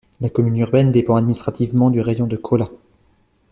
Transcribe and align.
La 0.19 0.31
commune 0.31 0.57
urbaine 0.57 0.91
dépend 0.91 1.15
administrativement 1.15 1.91
du 1.91 2.01
raïon 2.01 2.25
de 2.25 2.35
Kola. 2.35 2.67